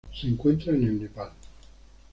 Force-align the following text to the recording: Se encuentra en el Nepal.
Se 0.19 0.25
encuentra 0.27 0.73
en 0.73 0.81
el 0.83 0.99
Nepal. 0.99 1.29